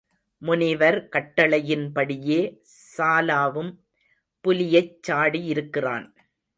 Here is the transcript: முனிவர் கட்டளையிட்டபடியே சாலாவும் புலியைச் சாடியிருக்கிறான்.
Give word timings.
முனிவர் 0.41 0.97
கட்டளையிட்டபடியே 1.11 2.39
சாலாவும் 2.97 3.71
புலியைச் 4.45 4.95
சாடியிருக்கிறான். 5.07 6.07